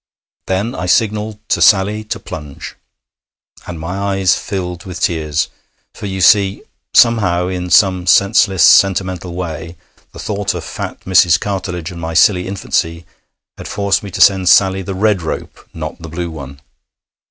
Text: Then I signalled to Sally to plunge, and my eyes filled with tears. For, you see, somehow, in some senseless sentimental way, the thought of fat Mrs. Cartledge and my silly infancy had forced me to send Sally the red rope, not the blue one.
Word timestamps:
Then 0.47 0.73
I 0.73 0.87
signalled 0.87 1.37
to 1.49 1.61
Sally 1.61 2.03
to 2.05 2.19
plunge, 2.19 2.75
and 3.67 3.79
my 3.79 3.95
eyes 3.99 4.35
filled 4.35 4.83
with 4.83 4.99
tears. 4.99 5.47
For, 5.93 6.07
you 6.07 6.21
see, 6.21 6.63
somehow, 6.91 7.49
in 7.49 7.69
some 7.69 8.07
senseless 8.07 8.63
sentimental 8.63 9.35
way, 9.35 9.77
the 10.11 10.17
thought 10.17 10.55
of 10.55 10.63
fat 10.63 11.01
Mrs. 11.01 11.39
Cartledge 11.39 11.91
and 11.91 12.01
my 12.01 12.15
silly 12.15 12.47
infancy 12.47 13.05
had 13.59 13.67
forced 13.67 14.01
me 14.01 14.09
to 14.09 14.21
send 14.21 14.49
Sally 14.49 14.81
the 14.81 14.95
red 14.95 15.21
rope, 15.21 15.69
not 15.71 16.01
the 16.01 16.09
blue 16.09 16.31
one. 16.31 16.61